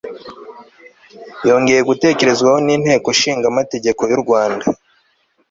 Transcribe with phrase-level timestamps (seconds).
[1.47, 4.65] yongeye gutekerezwaho n'inteko ishinga amategeko y'u rwanda